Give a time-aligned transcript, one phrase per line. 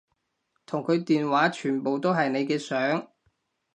[0.65, 3.07] 同佢電話全部都係你嘅相